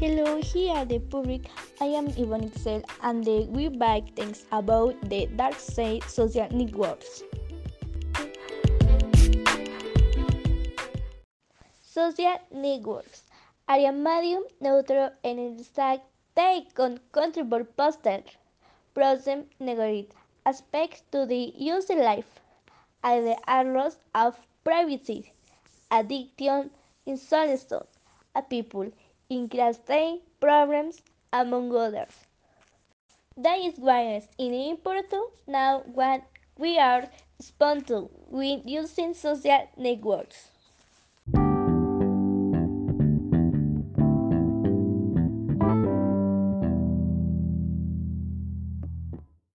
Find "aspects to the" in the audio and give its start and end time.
20.46-21.52